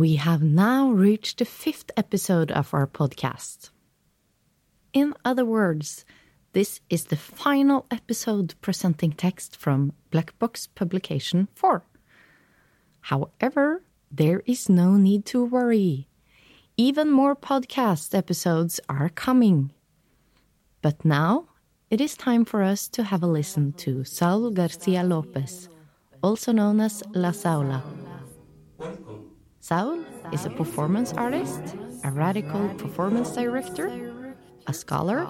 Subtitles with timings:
[0.00, 3.68] We have now reached the fifth episode of our podcast.
[4.94, 6.06] In other words,
[6.54, 11.84] this is the final episode presenting text from Black Box Publication 4.
[13.12, 16.08] However, there is no need to worry.
[16.78, 19.70] Even more podcast episodes are coming.
[20.80, 21.50] But now
[21.90, 25.68] it is time for us to have a listen to Saul Garcia Lopez,
[26.22, 27.82] also known as La Saula.
[29.70, 30.00] Saul
[30.32, 34.34] is a performance artist, a radical performance director,
[34.66, 35.20] a scholar,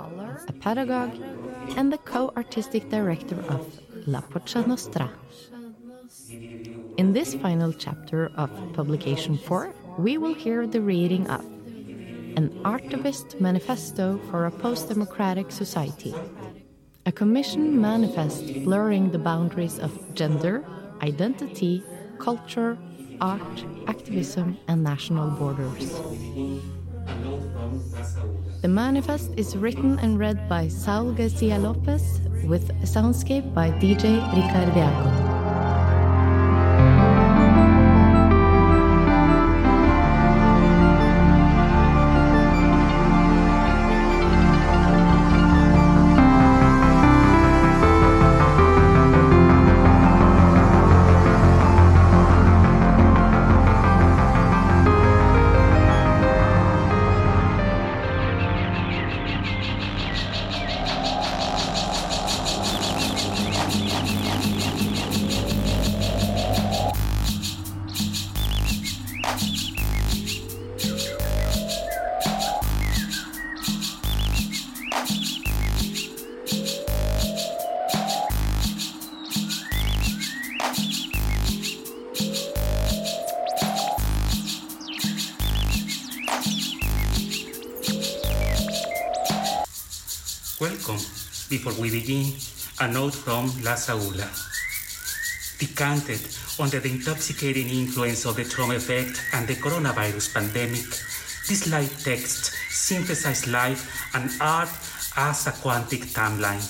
[0.49, 1.13] a pedagogue,
[1.77, 3.61] and the co artistic director of
[4.07, 5.11] La Pocha Nostra.
[6.97, 11.45] In this final chapter of Publication 4, we will hear the reading of
[12.41, 16.15] An Artivist Manifesto for a Post Democratic Society,
[17.05, 20.65] a commission manifest blurring the boundaries of gender,
[21.03, 21.85] identity,
[22.19, 22.79] culture,
[23.21, 26.01] art, activism, and national borders.
[28.63, 35.20] The manifest is written and read by Saul Garcia Lopez with soundscape by DJ Ricardiaco.
[91.51, 92.33] Before we begin,
[92.79, 94.31] a note from La Saula.
[95.59, 96.23] Decanted
[96.63, 100.87] under the intoxicating influence of the trauma effect and the coronavirus pandemic,
[101.49, 103.83] this light text synthesize life
[104.15, 104.69] and art
[105.17, 106.63] as a quantic timeline.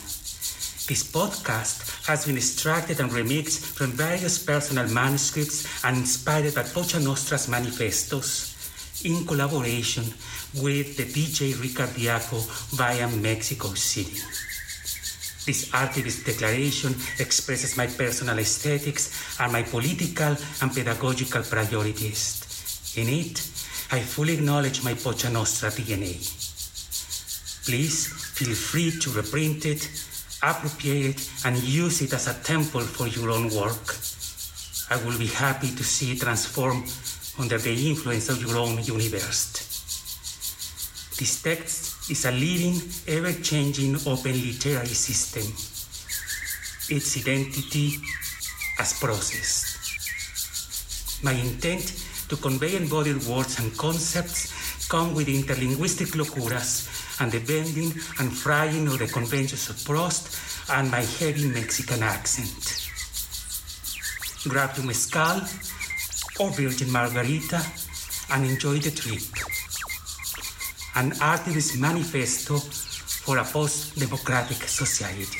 [0.88, 7.04] This podcast has been extracted and remixed from various personal manuscripts and inspired by Pocha
[7.04, 8.56] Nostra's manifestos
[9.04, 10.04] in collaboration
[10.54, 12.40] with the DJ Ricardiaco
[12.72, 14.16] via Mexico City.
[15.50, 22.94] This artivist declaration expresses my personal aesthetics and my political and pedagogical priorities.
[22.94, 23.40] In it,
[23.90, 26.14] I fully acknowledge my Pocha Nostra DNA.
[27.66, 29.90] Please feel free to reprint it,
[30.40, 33.98] appropriate it, and use it as a temple for your own work.
[34.88, 36.84] I will be happy to see it transform
[37.40, 39.50] under the influence of your own universe.
[41.18, 45.44] This text is a living, ever changing open literary system.
[46.88, 47.98] Its identity
[48.78, 49.78] as process.
[51.22, 51.84] My intent
[52.28, 56.88] to convey embodied words and concepts come with interlinguistic locuras
[57.20, 62.88] and the bending and frying of the conventions of Proust and my heavy Mexican accent.
[64.48, 65.42] Grab your mezcal
[66.40, 67.60] or Virgin Margarita
[68.32, 69.20] and enjoy the trip.
[70.96, 75.38] An artivist manifesto for a post democratic society.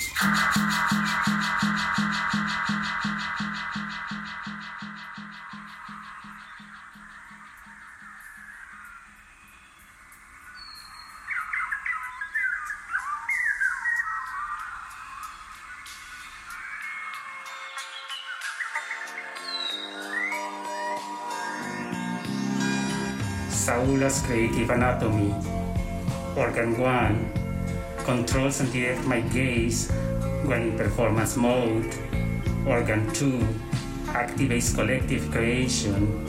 [24.73, 25.35] Anatomy.
[26.37, 27.33] Organ 1
[28.05, 29.91] controls and directs my gaze
[30.45, 31.93] when in performance mode.
[32.67, 33.39] Organ 2
[34.13, 36.27] activates collective creation.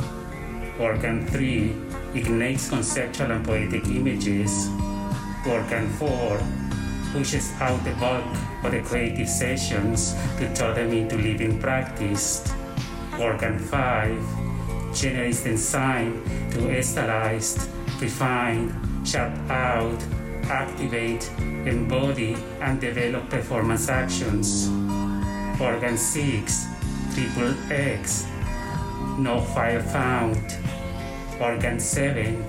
[0.79, 1.73] Organ 3
[2.13, 4.69] ignites conceptual and poetic images.
[5.47, 6.39] Organ 4
[7.13, 8.25] pushes out the bulk
[8.63, 12.43] of the creative sessions to turn them into living practice.
[13.19, 17.67] Organ 5 generates the enzyme to sterilize,
[18.01, 18.73] refine,
[19.05, 20.01] sharp out,
[20.45, 21.29] activate,
[21.65, 24.69] embody, and develop performance actions.
[25.61, 26.65] Organ 6,
[27.13, 28.25] triple X,
[29.17, 30.57] no fire found.
[31.39, 32.43] Organ 7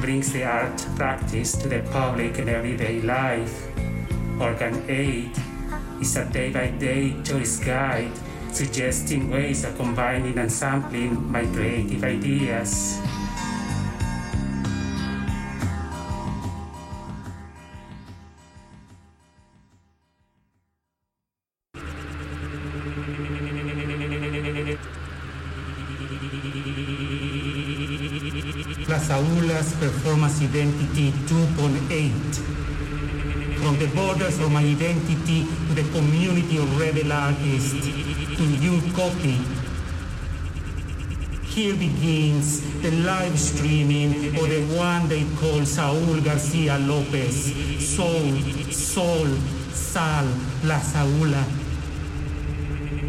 [0.00, 3.66] brings the art practice to the public in everyday life.
[4.40, 5.30] Organ 8
[6.00, 8.12] is a day by day choice guide
[8.52, 12.98] suggesting ways of combining and sampling my creative ideas.
[28.98, 32.34] La Saula's Performance Identity 2.8
[33.62, 37.86] from the borders of my identity to the community of rebel artists,
[38.36, 39.38] to your copy.
[41.44, 47.54] Here begins the live streaming of the one they call Saul Garcia Lopez,
[47.94, 48.36] Soul,
[48.72, 49.28] Sol,
[49.70, 50.26] Sal,
[50.64, 51.44] La Saula.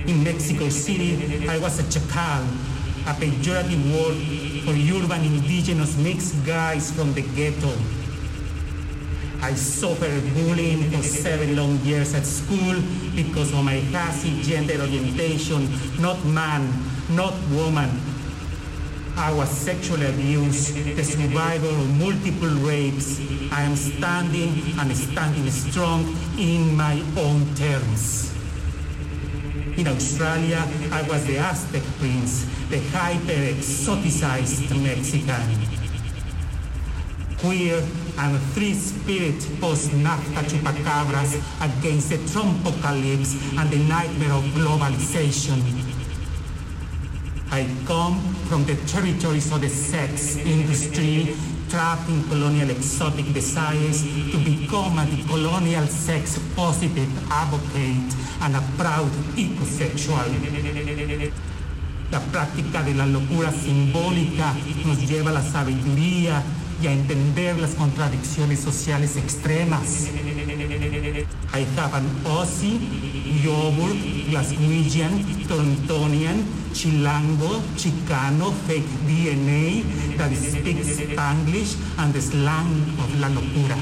[0.06, 2.44] In Mexico City, I was a chacal,
[3.08, 7.74] a pejorative word for urban indigenous mixed guys from the ghetto.
[9.42, 12.82] I suffered bullying for seven long years at school
[13.16, 15.70] because of my hazy gender orientation,
[16.00, 16.68] not man,
[17.10, 17.90] not woman.
[19.16, 23.20] I was sexually abused, the survivor of multiple rapes.
[23.52, 28.39] I am standing and standing strong in my own terms.
[29.80, 30.62] In Australia,
[30.92, 35.56] I was the Aztec prince, the hyper-exoticized Mexican.
[37.38, 37.82] Queer
[38.18, 45.64] and free-spirit post-NAFTA chupacabras against the Trumpocalypse and the nightmare of globalization.
[47.50, 51.38] I come from the territories of the sex industry
[51.70, 54.02] trapped in colonial exotic desires
[54.32, 60.26] to become a decolonial sex positive advocate and a proud ecosexual.
[62.12, 64.54] La práctica de la locura simbólica
[64.86, 66.44] nos lleva a la sabiduría
[66.82, 70.10] y a entender las contradicciones sociales extremas.
[71.54, 72.80] I have an Aussie,
[73.44, 73.98] Joburg,
[74.30, 76.44] Glaswegian, Torontonian,
[76.74, 79.84] Chilango, Chicano, fake DNA
[80.18, 83.78] that speaks Spanglish and the slang of la locura.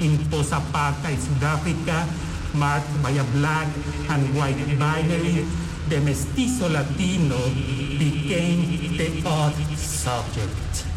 [0.00, 2.06] In post-apartheid South Africa,
[2.54, 3.68] marked by a black
[4.08, 5.44] and white binary,
[5.88, 7.38] the mestizo Latino
[7.98, 10.89] became the odd subject.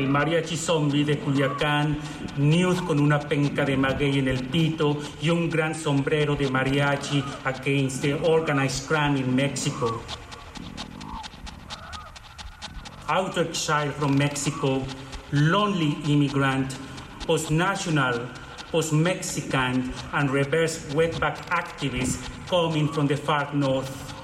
[0.00, 1.98] El mariachi zombie de Culiacán,
[2.38, 7.22] nude con una penca de maguey en el pito y un gran sombrero de mariachi
[7.44, 10.00] against the organized crime in Mexico.
[13.08, 14.82] Outer child from Mexico,
[15.32, 16.74] lonely immigrant,
[17.26, 18.20] post-national,
[18.70, 22.18] post-Mexican, and reverse wetback activist
[22.48, 24.14] coming from the far north.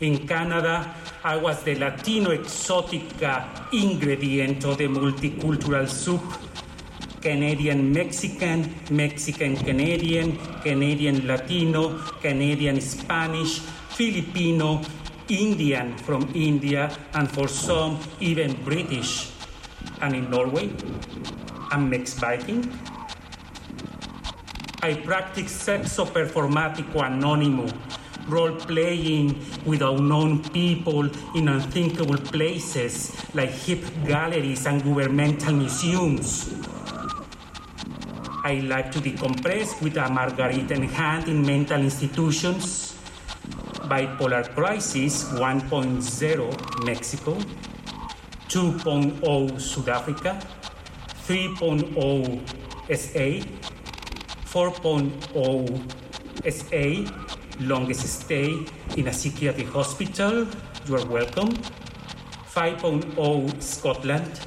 [0.00, 0.94] In Canada,
[1.24, 6.20] Was the Latino exotica ingredient of the multicultural soup.
[7.22, 13.60] Canadian Mexican, Mexican Canadian, Canadian Latino, Canadian Spanish,
[13.96, 14.82] Filipino,
[15.28, 19.32] Indian from India, and for some, even British.
[20.02, 20.70] And in Norway,
[21.70, 22.70] I'm mixed Viking.
[24.82, 27.72] I practice sexo performatico anonymous
[28.28, 36.54] role playing with unknown people in unthinkable places like hip galleries and governmental museums.
[38.44, 42.94] I like to decompress with a margarita in hand in mental institutions.
[43.88, 47.36] Bipolar Crisis 1.0 Mexico,
[48.48, 50.38] 2.0 South Africa,
[51.26, 52.40] 3.0
[52.96, 53.40] SA,
[54.44, 55.92] 4.0
[56.50, 57.23] SA,
[57.60, 60.46] longest stay in a psychiatric hospital,
[60.86, 61.50] you are welcome.
[62.54, 64.40] 5.0 Scotland,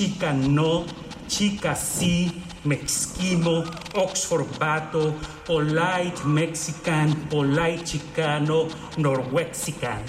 [0.00, 0.86] chica no,
[1.28, 2.32] chica sí,
[2.64, 5.12] mexquimo, Oxford Bato,
[5.44, 8.66] polite Mexican, polite Chicano,
[8.96, 10.00] Norwexican.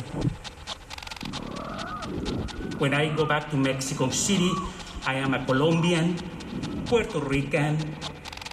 [2.79, 4.51] When I go back to Mexico City,
[5.05, 6.15] I am a Colombian,
[6.85, 7.77] Puerto Rican,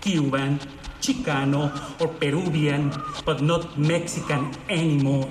[0.00, 0.58] Cuban,
[1.00, 2.90] Chicano, or Peruvian,
[3.24, 5.28] but not Mexican anymore.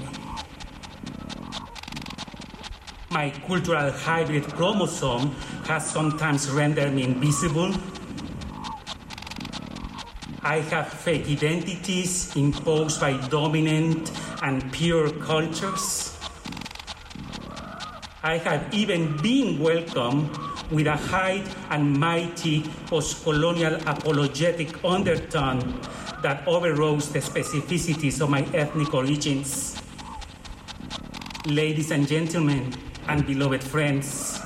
[3.17, 5.33] My cultural hybrid chromosome
[5.65, 7.73] has sometimes rendered me invisible.
[10.43, 14.11] I have fake identities imposed by dominant
[14.43, 16.15] and pure cultures.
[18.21, 20.29] I have even been welcomed
[20.69, 25.81] with a high and mighty post colonial apologetic undertone
[26.21, 29.81] that overrode the specificities of my ethnic origins.
[31.47, 34.39] Ladies and gentlemen, and beloved friends,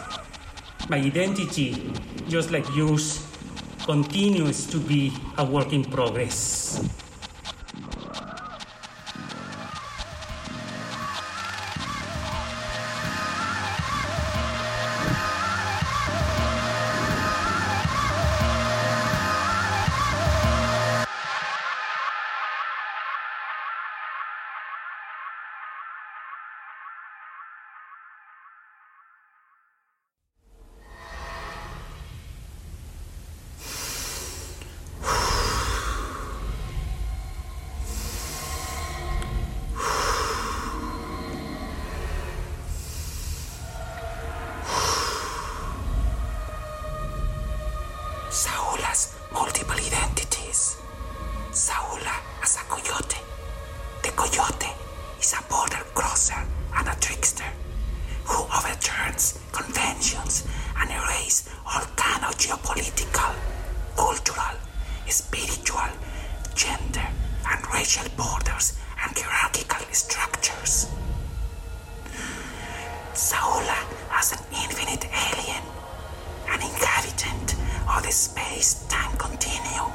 [0.89, 1.91] my identity,
[2.27, 3.25] just like yours,
[3.85, 6.87] continues to be a work in progress.
[65.11, 65.89] spiritual,
[66.55, 67.07] gender,
[67.49, 70.87] and racial borders and hierarchical structures.
[73.13, 73.77] Saula
[74.11, 75.63] as an infinite alien,
[76.49, 77.55] an inhabitant
[77.89, 79.91] of the space time continuum.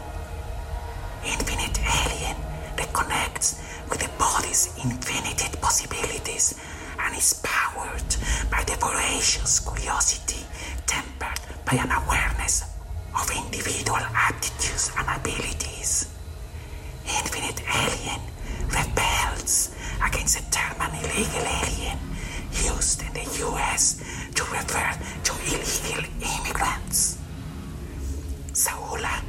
[1.25, 2.37] Infinite alien
[2.77, 6.55] that connects with the body's infinite possibilities
[6.99, 8.17] and is powered
[8.51, 10.45] by the voracious curiosity
[10.87, 12.65] tempered by an awareness
[13.21, 16.09] of individual aptitudes and abilities.
[17.07, 18.21] Infinite Alien
[18.69, 21.99] rebels against the term illegal alien
[22.53, 24.03] used in the US
[24.35, 24.91] to refer
[25.25, 27.19] to illegal immigrants.
[28.53, 29.23] Saula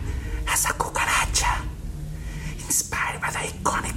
[0.48, 1.66] as a cucaracha,
[2.66, 3.96] inspired by the iconic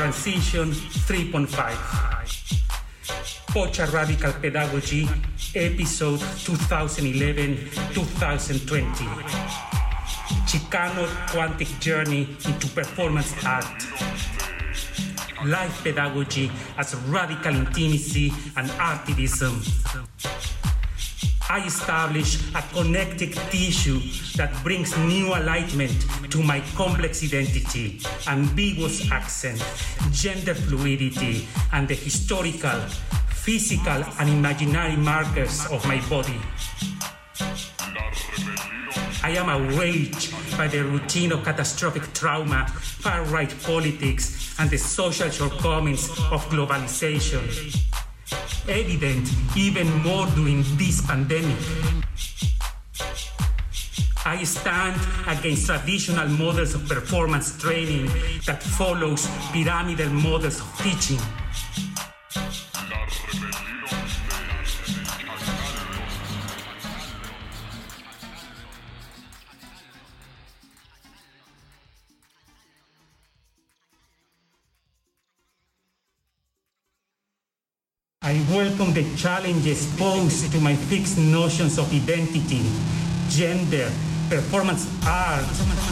[0.00, 1.44] Transition 3.5
[3.52, 5.04] Pocha Radical Pedagogy,
[5.54, 9.04] Episode 2011-2020
[10.48, 13.66] Chicano Quantic Journey into Performance Art.
[15.44, 19.52] Life Pedagogy as Radical Intimacy and Artivism.
[21.50, 24.00] I establish a connected tissue
[24.36, 29.62] that brings new alignment to my complex identity, ambiguous accent,
[30.12, 32.80] gender fluidity, and the historical,
[33.28, 36.40] physical, and imaginary markers of my body.
[39.22, 45.30] I am outraged by the routine of catastrophic trauma, far right politics, and the social
[45.30, 47.42] shortcomings of globalization
[48.68, 51.58] evident even more during this pandemic.
[54.30, 54.94] I stand
[55.26, 58.06] against traditional models of performance training
[58.46, 61.18] that follows pyramidal models of teaching.
[78.22, 82.62] I welcome the challenges posed to my fixed notions of identity,
[83.28, 83.90] gender,
[84.30, 85.44] performance art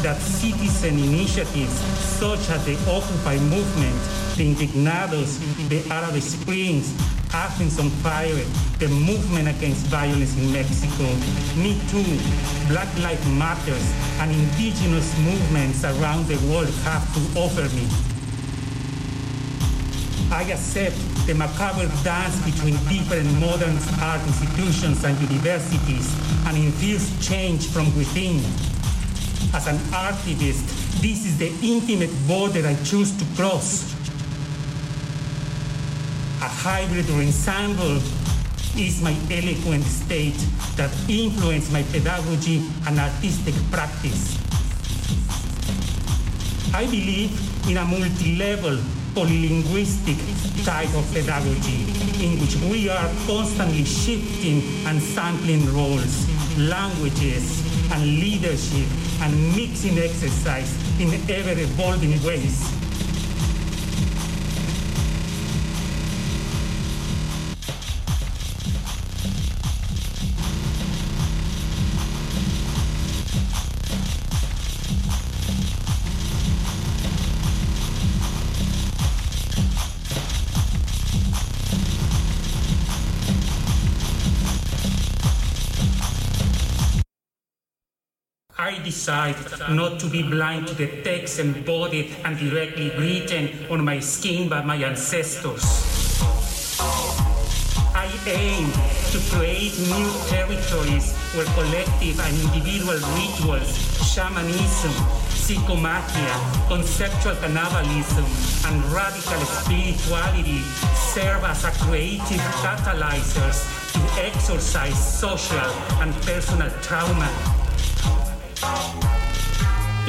[0.02, 1.74] that citizen initiatives
[2.22, 3.98] such as the Occupy movement,
[4.36, 6.94] the Indignados, the Arab Springs,
[7.34, 8.44] Athens on Fire,
[8.78, 11.04] the movement against violence in Mexico,
[11.58, 12.06] Me Too,
[12.68, 18.17] Black Lives Matters, and indigenous movements around the world have to offer me.
[20.30, 26.14] I accept the macabre dance between different modern art institutions and universities
[26.46, 28.36] and infuse change from within.
[29.54, 30.68] As an artivist,
[31.00, 33.94] this is the intimate border I choose to cross.
[36.42, 37.96] A hybrid or ensemble
[38.76, 40.38] is my eloquent state
[40.76, 44.36] that influence my pedagogy and artistic practice.
[46.74, 47.32] I believe
[47.66, 48.78] in a multi-level
[49.18, 50.16] polylinguistic
[50.64, 51.82] type of pedagogy
[52.24, 58.86] in which we are constantly shifting and sampling roles, languages, and leadership
[59.22, 62.77] and mixing exercise in ever-evolving ways.
[89.70, 94.62] Not to be blind to the text embodied and directly written on my skin by
[94.62, 95.64] my ancestors.
[97.94, 98.70] I aim
[99.12, 103.68] to create new territories where collective and individual rituals,
[104.14, 104.92] shamanism,
[105.48, 108.24] psychomachia, conceptual cannibalism,
[108.66, 110.60] and radical spirituality
[111.12, 117.57] serve as a creative catalyzers to exorcise social and personal trauma.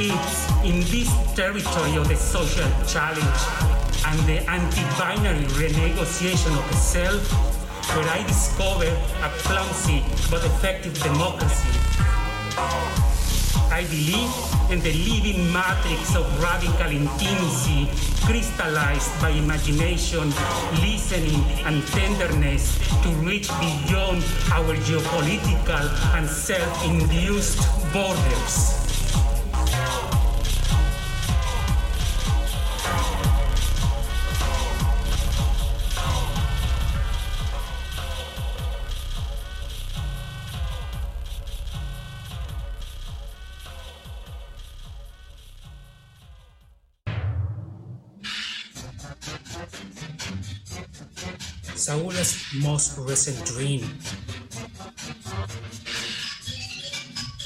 [0.02, 3.42] It's in this territory of the social challenge
[4.08, 7.32] and the anti-binary renegotiation of the self
[7.96, 11.70] where I discover a clumsy but effective democracy.
[13.72, 14.34] I believe
[14.72, 17.88] in the living matrix of radical intimacy
[18.26, 20.34] crystallized by imagination,
[20.82, 27.60] listening, and tenderness to reach beyond our geopolitical and self-induced
[27.94, 28.89] borders.
[51.80, 53.80] Saula's most recent dream.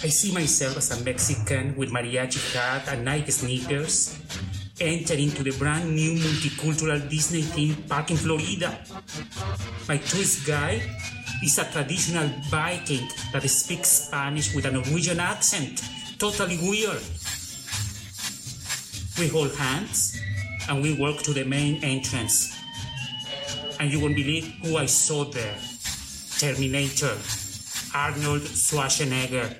[0.01, 4.17] I see myself as a Mexican with mariachi hat and Nike sneakers,
[4.81, 8.73] entering into the brand new multicultural Disney theme park in Florida.
[9.87, 10.81] My tourist guide
[11.45, 15.85] is a traditional Viking that speaks Spanish with a Norwegian accent.
[16.17, 17.05] Totally weird.
[19.21, 20.17] We hold hands
[20.67, 22.62] and we walk to the main entrance
[23.83, 25.57] and you won't believe who I saw there.
[26.39, 27.17] Terminator,
[27.93, 29.51] Arnold Schwarzenegger.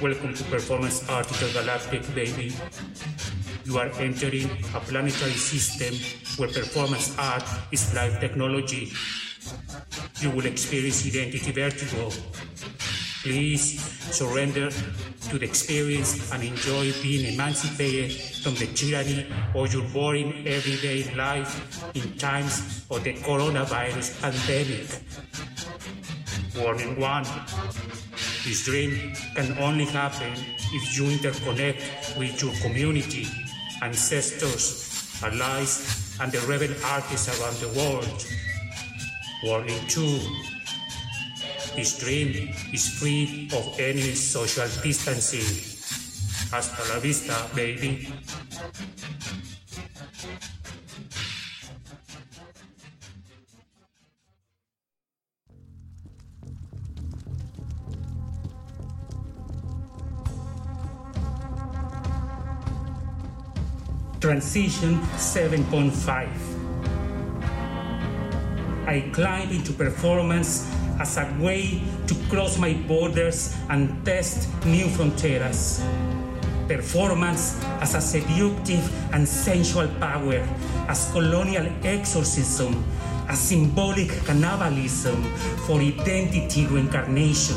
[0.00, 2.54] Welcome to Performance Art Galactic, baby.
[3.66, 5.92] You are entering a planetary system
[6.38, 8.92] where performance art is live technology.
[10.20, 12.10] You will experience identity vertigo.
[13.22, 13.78] Please
[14.10, 14.70] surrender
[15.30, 18.12] to experience and enjoy being emancipated
[18.42, 24.86] from the tyranny of your boring everyday life in times of the coronavirus pandemic.
[26.56, 27.24] Warning one.
[28.44, 30.32] This dream can only happen
[30.72, 33.26] if you interconnect with your community,
[33.82, 38.26] ancestors, allies, and the rebel artists around the world.
[39.44, 40.20] Warning two.
[41.76, 45.44] This dream is free of any social distancing.
[46.50, 48.08] Hasta la vista, baby.
[64.18, 66.28] Transition 7.5.
[68.86, 70.64] I climb into performance
[70.98, 75.82] as a way to cross my borders and test new fronteras.
[76.68, 80.42] Performance as a seductive and sensual power,
[80.88, 82.84] as colonial exorcism,
[83.28, 85.22] as symbolic cannibalism
[85.66, 87.56] for identity reincarnation.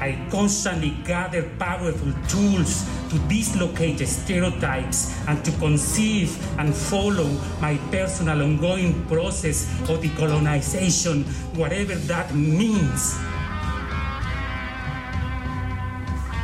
[0.00, 7.28] I constantly gather powerful tools to dislocate stereotypes and to conceive and follow
[7.60, 11.24] my personal ongoing process of decolonization,
[11.56, 13.18] whatever that means.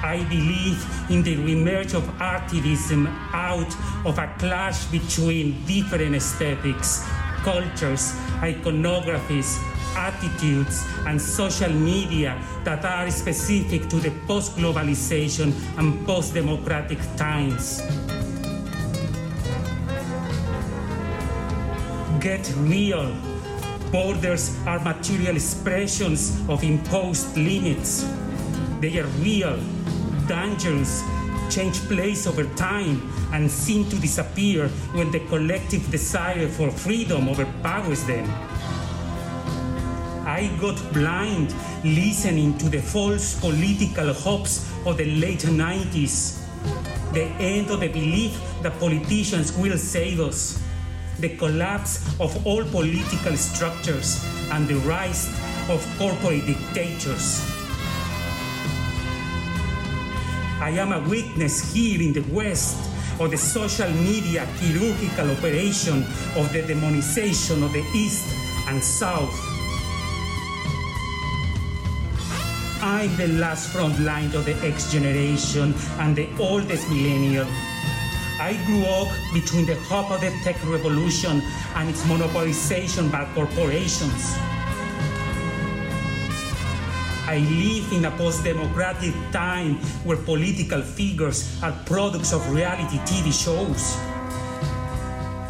[0.02, 3.74] I believe in the remerge of activism out
[4.04, 7.04] of a clash between different aesthetics,
[7.42, 9.58] cultures, iconographies,
[9.94, 17.82] attitudes, and social media that are specific to the post globalization and post democratic times.
[22.20, 23.14] Get real.
[23.92, 28.04] Borders are material expressions of imposed limits.
[28.80, 29.58] They are real,
[30.26, 31.04] dangerous,
[31.48, 33.00] change place over time,
[33.32, 38.26] and seem to disappear when the collective desire for freedom overpowers them.
[40.26, 46.42] I got blind listening to the false political hopes of the late 90s.
[47.12, 50.60] The end of the belief that politicians will save us.
[51.20, 54.18] The collapse of all political structures
[54.50, 55.28] and the rise
[55.70, 57.46] of corporate dictators.
[60.60, 62.76] I am a witness here in the West
[63.20, 66.02] of the social media chirurgical operation
[66.34, 68.26] of the demonization of the East
[68.66, 69.55] and South.
[73.06, 77.46] I'm the last front line of the X generation and the oldest millennial.
[78.40, 81.40] I grew up between the hope of the tech revolution
[81.76, 84.34] and its monopolization by corporations.
[87.30, 93.30] I live in a post democratic time where political figures are products of reality TV
[93.30, 93.94] shows.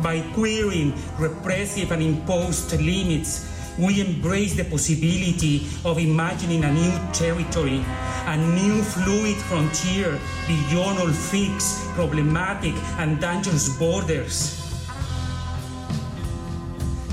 [0.02, 7.84] By queering repressive and imposed limits, we embrace the possibility of imagining a new territory,
[8.26, 14.62] a new fluid frontier beyond all fixed, problematic, and dangerous borders.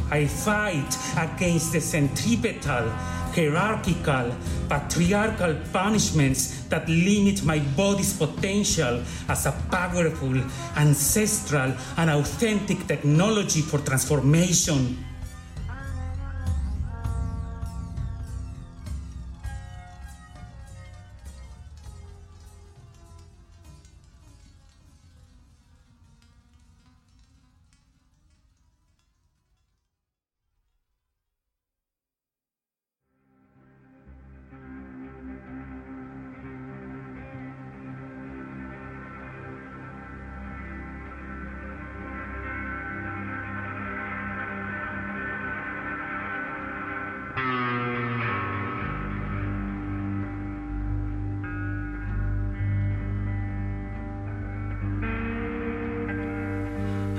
[0.09, 2.89] I fight against the centripetal,
[3.33, 4.35] hierarchical,
[4.69, 10.39] patriarchal punishments that limit my body's potential as a powerful,
[10.75, 15.03] ancestral, and authentic technology for transformation.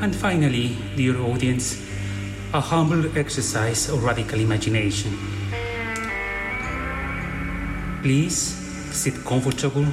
[0.05, 1.81] And finally, dear audience,
[2.53, 5.17] a humble exercise of radical imagination.
[8.03, 8.37] Please
[8.93, 9.87] sit comfortable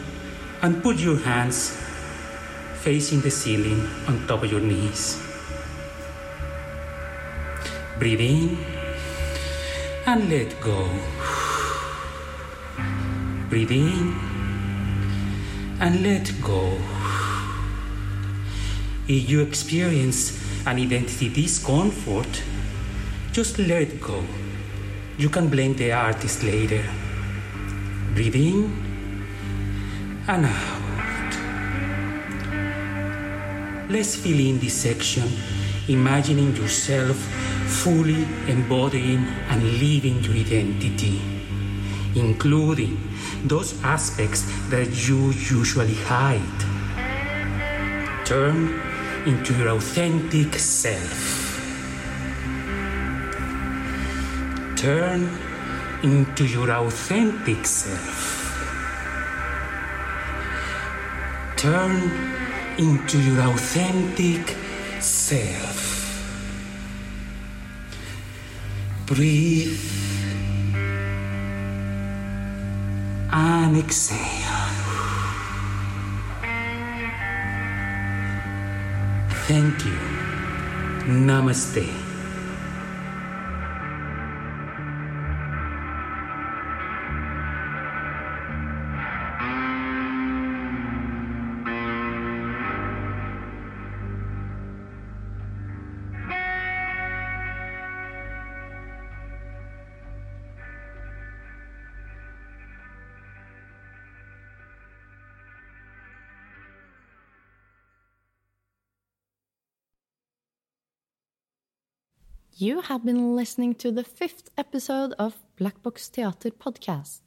[0.64, 1.78] and put your hands
[2.82, 5.16] facing the ceiling on top of your knees.
[7.98, 8.58] Breathe in
[10.06, 10.90] and let go.
[13.50, 14.14] Breathe in
[15.80, 17.01] and let go.
[19.08, 22.44] If you experience an identity discomfort,
[23.32, 24.24] just let it go.
[25.18, 26.84] You can blame the artist later.
[28.14, 28.72] Breathe in
[30.28, 30.82] and out.
[33.90, 35.30] Let's fill in this section,
[35.88, 37.18] imagining yourself
[37.72, 41.22] fully embodying and living your identity,
[42.16, 42.98] including
[43.46, 46.60] those aspects that you usually hide.
[48.26, 48.91] Turn
[49.26, 51.60] into your authentic self.
[54.76, 55.30] Turn
[56.02, 58.40] into your authentic self.
[61.56, 62.12] Turn
[62.80, 64.58] into your authentic
[65.00, 65.88] self.
[69.06, 69.80] Breathe
[73.32, 74.51] and exhale.
[79.52, 80.00] Thank you.
[81.28, 82.01] Namaste.
[112.92, 117.22] Have been listening to the fifth episode of Black Box Theater podcast,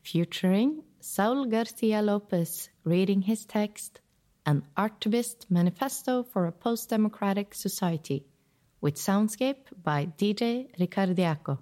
[0.00, 4.00] featuring Saul Garcia Lopez reading his text,
[4.46, 8.24] An Artivist Manifesto for a Post Democratic Society,
[8.80, 11.58] with soundscape by DJ Ricardiaco.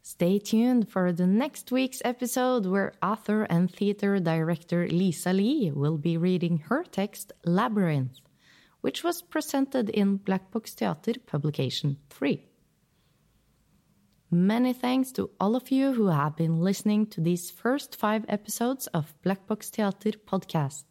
[0.00, 5.98] Stay tuned for the next week's episode where author and theater director Lisa Lee will
[5.98, 8.20] be reading her text Labyrinth,
[8.80, 12.44] which was presented in Black Box Theater Publication 3.
[14.30, 18.86] Many thanks to all of you who have been listening to these first five episodes
[18.88, 20.84] of Black Box Theater podcast.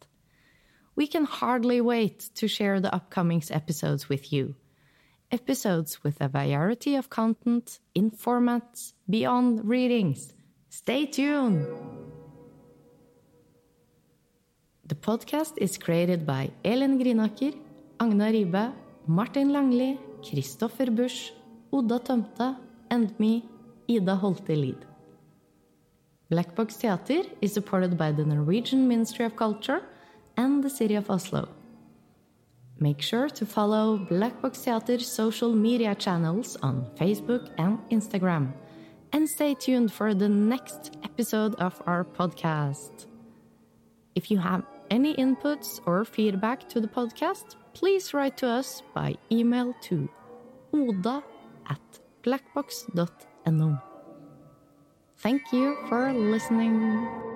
[0.96, 4.56] We can hardly wait to share the upcoming episodes with you
[5.30, 10.32] episodes with a variety of content in formats beyond readings.
[10.70, 11.66] Stay tuned!
[14.86, 17.54] The podcast is created by Ellen Grinaker,
[18.00, 18.72] Agna Ribe,
[19.06, 21.32] Martin Langli, Christopher Busch,
[21.72, 22.56] Oda Tømta,
[22.90, 23.44] and me,
[23.88, 24.84] Ida Holte Lid.
[26.30, 29.82] Black Box Theater is supported by the Norwegian Ministry of Culture
[30.36, 31.48] and the City of Oslo.
[32.78, 38.52] Make sure to follow Blackbox Theater's social media channels on Facebook and Instagram.
[39.12, 43.06] And stay tuned for the next episode of our podcast.
[44.14, 49.14] If you have any inputs or feedback to the podcast, please write to us by
[49.30, 50.08] email to
[50.74, 51.22] oda
[51.70, 51.80] at
[52.24, 53.78] blackbox.no.
[55.18, 57.27] Thank you for listening.